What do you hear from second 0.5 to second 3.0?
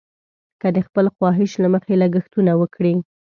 که د خپل خواهش له مخې لګښتونه وکړي.